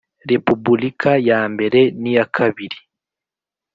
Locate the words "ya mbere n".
1.29-2.03